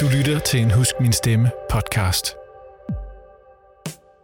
[0.00, 2.34] Du lytter til en Husk Min Stemme podcast.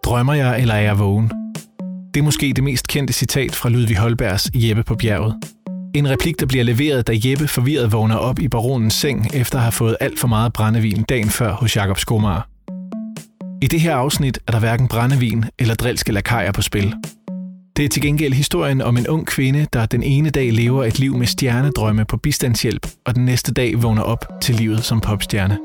[0.04, 1.30] Drømmer jeg, eller er jeg vågen?
[2.14, 5.34] Det er måske det mest kendte citat fra Ludvig Holbergs Jeppe på bjerget.
[5.94, 9.62] En replik, der bliver leveret, da Jeppe forvirret vågner op i baronens seng, efter at
[9.62, 12.42] have fået alt for meget brændevin dagen før hos Jakob Skomager.
[13.62, 16.94] I det her afsnit er der hverken brændevin eller drilske lakajer på spil.
[17.76, 20.98] Det er til gengæld historien om en ung kvinde, der den ene dag lever et
[20.98, 25.58] liv med stjernedrømme på bistandshjælp, og den næste dag vågner op til livet som popstjerne.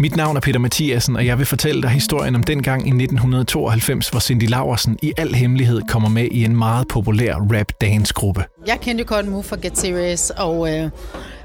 [0.00, 2.88] Mit navn er Peter Mathiasen, og jeg vil fortælle dig historien om den gang i
[2.88, 8.44] 1992, hvor Cindy Laversen i al hemmelighed kommer med i en meget populær rap-dance-gruppe.
[8.66, 10.90] Jeg kendte jo Cotton Move fra Get Serious, og øh,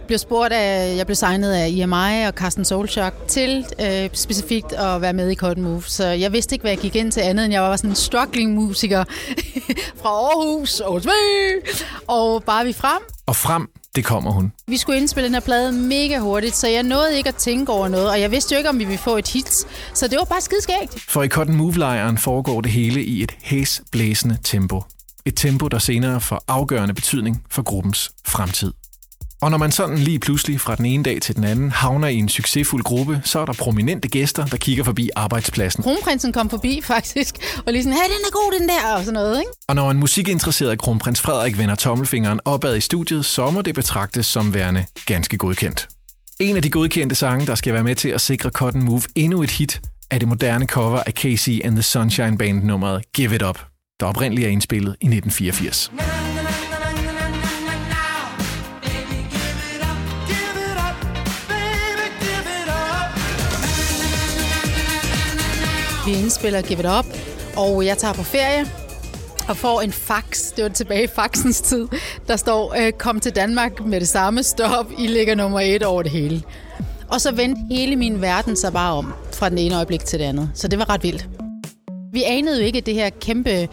[0.07, 5.01] blev spurgt af, jeg blev signet af EMI og Carsten Solchak til øh, specifikt at
[5.01, 5.83] være med i Cotton Move.
[5.87, 7.95] Så jeg vidste ikke, hvad jeg gik ind til andet, end jeg var sådan en
[7.95, 9.03] struggling musiker
[10.01, 11.01] fra Aarhus og
[12.07, 13.01] og bare vi frem.
[13.25, 14.51] Og frem, det kommer hun.
[14.67, 17.87] Vi skulle indspille den her plade mega hurtigt, så jeg nåede ikke at tænke over
[17.87, 19.53] noget, og jeg vidste jo ikke, om vi ville få et hit,
[19.93, 20.99] så det var bare skidskægt.
[21.07, 24.83] For i Cotton Move-lejren foregår det hele i et hæsblæsende tempo.
[25.25, 28.73] Et tempo, der senere får afgørende betydning for gruppens fremtid.
[29.43, 32.15] Og når man sådan lige pludselig fra den ene dag til den anden havner i
[32.15, 35.83] en succesfuld gruppe, så er der prominente gæster, der kigger forbi arbejdspladsen.
[35.83, 37.35] Kronprinsen kom forbi faktisk,
[37.65, 39.51] og lige sådan, hey, den er god, den der, og sådan noget, ikke?
[39.67, 44.25] Og når en musikinteresseret kronprins Frederik vender tommelfingeren opad i studiet, så må det betragtes
[44.25, 45.87] som værende ganske godkendt.
[46.39, 49.43] En af de godkendte sange, der skal være med til at sikre Cotton Move endnu
[49.43, 53.41] et hit, er det moderne cover af Casey and the Sunshine Band nummeret Give It
[53.41, 53.59] Up,
[53.99, 55.91] der oprindeligt er indspillet i 1984.
[66.05, 67.05] Vi indspiller Give It Up,
[67.57, 68.65] og jeg tager på ferie
[69.49, 70.53] og får en fax.
[70.55, 71.87] Det var tilbage i faxens tid.
[72.27, 74.85] Der står, øh, kom til Danmark med det samme stop.
[74.99, 76.41] I ligger nummer et over det hele.
[77.07, 80.25] Og så vendte hele min verden sig bare om fra den ene øjeblik til det
[80.25, 80.51] andet.
[80.53, 81.29] Så det var ret vildt.
[82.13, 83.67] Vi anede jo ikke det her kæmpe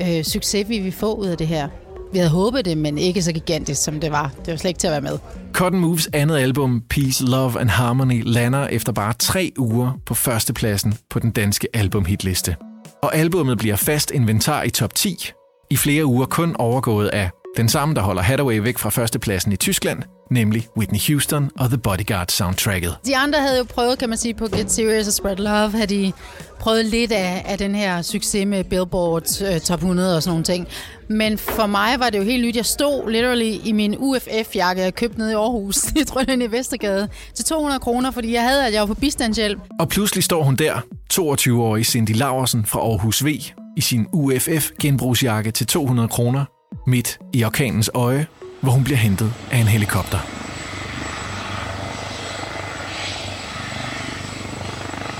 [0.00, 1.68] øh, succes, vi ville få ud af det her.
[2.12, 4.32] Vi havde håbet det, men ikke så gigantisk, som det var.
[4.38, 5.18] Det var slet ikke til at være med.
[5.52, 10.94] Cotton Moves andet album, Peace, Love and Harmony, lander efter bare tre uger på førstepladsen
[11.10, 12.56] på den danske albumhitliste.
[13.02, 15.30] Og albummet bliver fast inventar i top 10,
[15.70, 19.56] i flere uger kun overgået af den samme, der holder Hathaway væk fra førstepladsen i
[19.56, 22.96] Tyskland, nemlig Whitney Houston og The Bodyguard soundtracket.
[23.06, 25.86] De andre havde jo prøvet, kan man sige, på Get Serious og Spread Love, havde
[25.86, 26.12] de
[26.60, 30.44] prøvet lidt af, af den her succes med Billboard uh, Top 100 og sådan nogle
[30.44, 30.68] ting.
[31.08, 32.56] Men for mig var det jo helt nyt.
[32.56, 36.46] Jeg stod literally i min UFF-jakke, jeg købte nede i Aarhus, jeg tror, den i
[36.46, 39.58] Vestergade, til 200 kroner, fordi jeg havde, at jeg var på bistandshjælp.
[39.80, 40.74] Og pludselig står hun der,
[41.12, 43.28] 22-årige Cindy Laversen fra Aarhus V,
[43.76, 46.44] i sin UFF-genbrugsjakke til 200 kroner,
[46.86, 48.26] midt i orkanens øje,
[48.60, 50.18] hvor hun bliver hentet af en helikopter.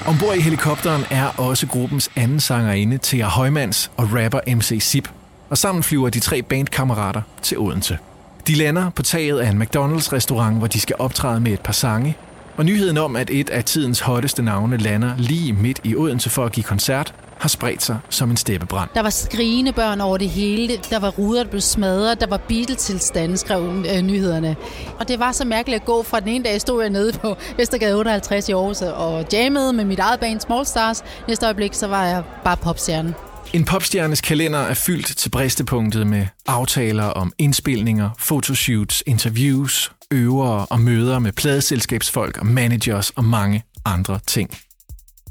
[0.06, 5.08] Ombord i helikopteren er også gruppens anden sangerinde, Thea Højmans og rapper MC Sip,
[5.50, 7.98] og sammen flyver de tre bandkammerater til Odense.
[8.46, 12.16] De lander på taget af en McDonald's-restaurant, hvor de skal optræde med et par sange,
[12.56, 16.44] og nyheden om, at et af tidens hotteste navne lander lige midt i Odense for
[16.44, 18.90] at give koncert, har spredt sig som en steppebrand.
[18.94, 20.76] Der var skrigende børn over det hele.
[20.90, 22.20] Der var ruder, der blev smadret.
[22.20, 24.56] Der var Beatles-tilstande, skrev øh, nyhederne.
[24.98, 27.36] Og det var så mærkeligt at gå fra den ene dag, stod jeg nede på
[27.56, 31.04] Vestergade 58 i Aarhus og jammede med mit eget band Small Stars.
[31.28, 33.14] Næste øjeblik, så var jeg bare popstjerne.
[33.52, 40.80] En popstjernes kalender er fyldt til bristepunktet med aftaler om indspilninger, fotoshoots, interviews, øvere og
[40.80, 44.50] møder med pladeselskabsfolk og managers og mange andre ting.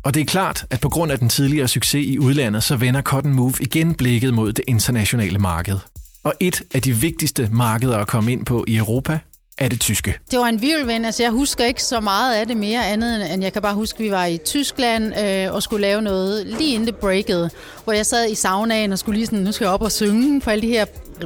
[0.05, 3.01] Og det er klart, at på grund af den tidligere succes i udlandet, så vender
[3.01, 5.77] Cotton Move igen blikket mod det internationale marked.
[6.23, 9.19] Og et af de vigtigste markeder at komme ind på i Europa
[9.57, 10.19] er det tyske.
[10.31, 11.05] Det var en virvelvind.
[11.05, 13.99] Altså, jeg husker ikke så meget af det mere andet, end jeg kan bare huske,
[13.99, 17.49] at vi var i Tyskland øh, og skulle lave noget lige inden det breakede,
[17.83, 20.41] hvor jeg sad i saunaen og skulle lige sådan, nu skal jeg op og synge
[20.41, 20.85] på alle de her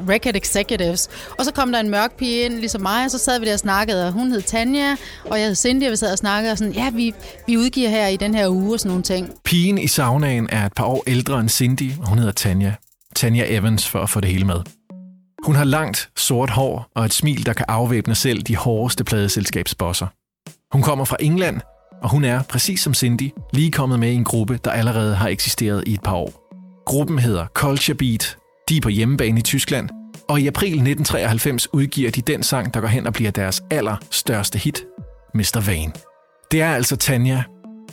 [0.10, 1.10] record executives.
[1.40, 3.54] Og så kom der en mørk pige ind, ligesom mig, og så sad vi der
[3.54, 4.96] og snakkede, og hun hed Tanja,
[5.26, 7.14] og jeg hed Cindy, og vi sad og snakkede, og sådan, ja, vi,
[7.48, 9.30] vi udgiver her i den her uge og sådan nogle ting.
[9.46, 12.74] Pigen i saunaen er et par år ældre end Cindy, og hun hedder Tanja.
[13.16, 14.60] Tanja Evans, for at få det hele med.
[15.46, 20.08] Hun har langt, sort hår og et smil, der kan afvæbne selv de hårdeste pladeselskabsbosser.
[20.74, 21.62] Hun kommer fra England,
[22.04, 25.28] og hun er, præcis som Cindy, lige kommet med i en gruppe, der allerede har
[25.28, 26.46] eksisteret i et par år.
[26.86, 28.38] Gruppen hedder Culture Beat,
[28.70, 29.90] de er på hjemmebane i Tyskland,
[30.28, 34.60] og i april 1993 udgiver de den sang, der går hen og bliver deres allerstørste
[34.60, 34.84] hit,
[35.34, 35.64] Mr.
[35.66, 35.92] Vane.
[36.52, 37.44] Det er altså Tanja,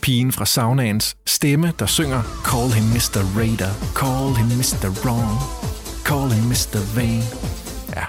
[0.02, 3.38] pigen fra saunaens stemme, der synger Call him Mr.
[3.38, 4.88] Raider, call him Mr.
[5.04, 5.38] Wrong,
[6.04, 6.96] call him Mr.
[6.96, 7.24] Vane.
[7.96, 8.04] Ja,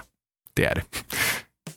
[0.57, 0.83] det er det.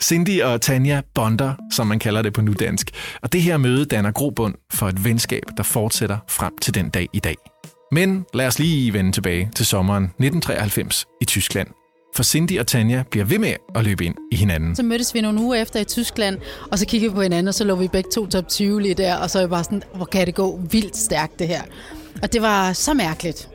[0.02, 2.90] Cindy og Tanja bonder, som man kalder det på nudansk.
[3.22, 7.06] Og det her møde danner grobund for et venskab, der fortsætter frem til den dag
[7.12, 7.49] i dag.
[7.92, 11.68] Men lad os lige vende tilbage til sommeren 1993 i Tyskland.
[12.16, 14.76] For Cindy og Tanja bliver ved med at løbe ind i hinanden.
[14.76, 16.38] Så mødtes vi nogle uger efter i Tyskland,
[16.70, 18.94] og så kiggede vi på hinanden, og så lå vi begge to top 20 lige
[18.94, 21.62] der, og så er jeg bare sådan, hvor kan det gå vildt stærkt det her.
[22.22, 23.48] Og det var så mærkeligt.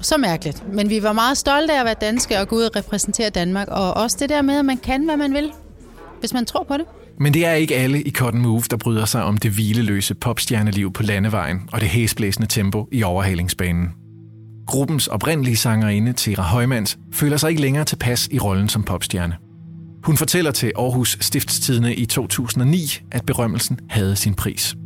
[0.00, 0.72] Så mærkeligt.
[0.72, 3.68] Men vi var meget stolte af at være danske og gå ud og repræsentere Danmark.
[3.68, 5.52] Og også det der med, at man kan, hvad man vil,
[6.20, 6.86] hvis man tror på det.
[7.20, 10.92] Men det er ikke alle i Cotton Move, der bryder sig om det hvileløse popstjerneliv
[10.92, 13.88] på landevejen og det hæsblæsende tempo i overhalingsbanen.
[14.66, 19.36] Gruppens oprindelige sangerinde, Tera Højmans, føler sig ikke længere tilpas i rollen som popstjerne.
[20.04, 22.78] Hun fortæller til Aarhus Stiftstidende i 2009,
[23.12, 24.76] at berømmelsen havde sin pris.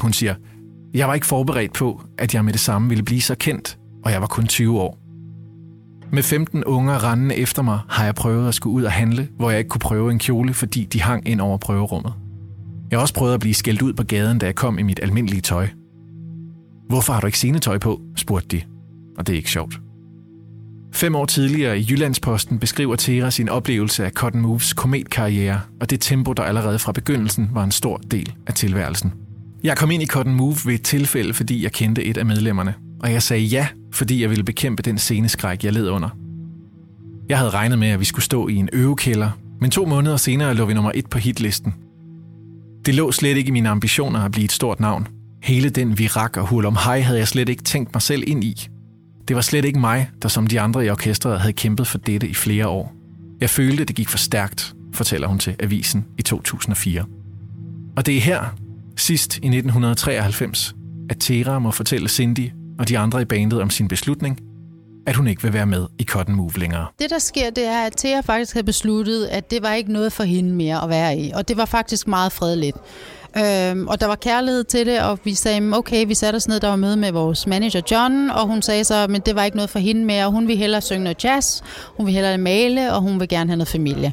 [0.00, 0.34] Hun siger,
[0.94, 4.12] jeg var ikke forberedt på, at jeg med det samme ville blive så kendt, og
[4.12, 5.01] jeg var kun 20 år.
[6.14, 9.50] Med 15 unger rendende efter mig, har jeg prøvet at skulle ud og handle, hvor
[9.50, 12.12] jeg ikke kunne prøve en kjole, fordi de hang ind over prøverummet.
[12.90, 15.00] Jeg har også prøvet at blive skældt ud på gaden, da jeg kom i mit
[15.02, 15.68] almindelige tøj.
[16.88, 18.00] Hvorfor har du ikke senetøj på?
[18.16, 18.62] spurgte de.
[19.18, 19.80] Og det er ikke sjovt.
[20.94, 26.00] Fem år tidligere i Jyllandsposten beskriver Tera sin oplevelse af Cotton Moves kometkarriere og det
[26.00, 29.12] tempo, der allerede fra begyndelsen var en stor del af tilværelsen.
[29.64, 32.74] Jeg kom ind i Cotton Move ved et tilfælde, fordi jeg kendte et af medlemmerne,
[33.00, 36.08] og jeg sagde ja, fordi jeg ville bekæmpe den sceneskræk, jeg led under.
[37.28, 39.30] Jeg havde regnet med, at vi skulle stå i en øvekælder,
[39.60, 41.74] men to måneder senere lå vi nummer et på hitlisten.
[42.86, 45.08] Det lå slet ikke i mine ambitioner at blive et stort navn.
[45.42, 48.44] Hele den virak og hul om hej havde jeg slet ikke tænkt mig selv ind
[48.44, 48.68] i.
[49.28, 52.28] Det var slet ikke mig, der som de andre i orkestret havde kæmpet for dette
[52.28, 52.94] i flere år.
[53.40, 57.04] Jeg følte, det gik for stærkt, fortæller hun til Avisen i 2004.
[57.96, 58.54] Og det er her,
[58.96, 60.74] sidst i 1993,
[61.10, 62.50] at Tera må fortælle Cindy
[62.82, 64.38] og de andre i bandet om sin beslutning,
[65.06, 66.86] at hun ikke vil være med i Cotton Move længere.
[66.98, 70.12] Det, der sker, det er, at Thea faktisk har besluttet, at det var ikke noget
[70.12, 71.32] for hende mere at være i.
[71.34, 72.76] Og det var faktisk meget fredeligt.
[73.36, 76.60] Øhm, og der var kærlighed til det, og vi sagde, okay, vi satte os ned,
[76.60, 79.56] der var møde med vores manager John, og hun sagde så, men det var ikke
[79.56, 81.60] noget for hende mere, og hun ville hellere synge noget jazz,
[81.96, 84.12] hun ville hellere male, og hun vil gerne have noget familie.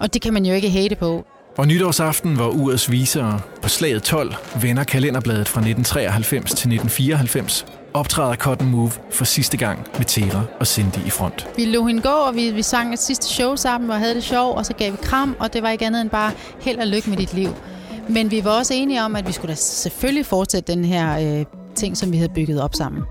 [0.00, 1.26] Og det kan man jo ikke hate på.
[1.56, 8.34] Og nytårsaften, hvor urets visere på slaget 12 vender kalenderbladet fra 1993 til 1994, optræder
[8.34, 11.46] Cotton Move for sidste gang med Tera og Cindy i front.
[11.56, 14.24] Vi lå hende gå, og vi, vi sang et sidste show sammen og havde det
[14.24, 16.86] sjov, og så gav vi kram, og det var ikke andet end bare held og
[16.86, 17.50] lykke med dit liv.
[18.08, 21.44] Men vi var også enige om, at vi skulle da selvfølgelig fortsætte den her øh,
[21.74, 23.02] ting, som vi havde bygget op sammen.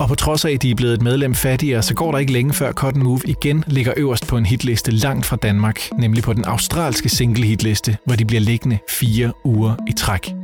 [0.00, 2.32] Og på trods af, at de er blevet et medlem fattigere, så går der ikke
[2.32, 6.32] længe før Cotton Move igen ligger øverst på en hitliste langt fra Danmark, nemlig på
[6.32, 10.37] den australske single hitliste, hvor de bliver liggende fire uger i træk.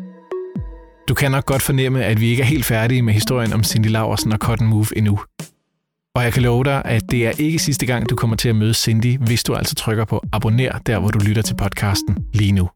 [1.08, 3.86] Du kan nok godt fornemme, at vi ikke er helt færdige med historien om Cindy
[3.86, 5.20] Laversen og Cotton Move endnu.
[6.14, 8.56] Og jeg kan love dig, at det er ikke sidste gang, du kommer til at
[8.56, 12.52] møde Cindy, hvis du altså trykker på abonner der, hvor du lytter til podcasten lige
[12.52, 12.68] nu.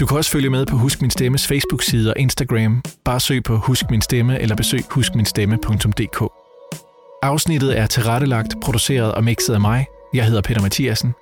[0.00, 2.82] Du kan også følge med på Husk Min Stemmes Facebook-side og Instagram.
[3.04, 6.32] Bare søg på Husk Min Stemme eller besøg huskminstemme.dk.
[7.22, 9.86] Afsnittet er tilrettelagt, produceret og mixet af mig.
[10.14, 11.12] Jeg hedder Peter Mathiasen.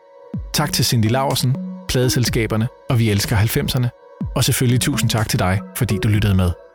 [0.54, 1.56] Tak til Cindy Laversen,
[1.88, 4.05] pladeselskaberne og Vi Elsker 90'erne.
[4.36, 6.65] Og selvfølgelig tusind tak til dig, fordi du lyttede med.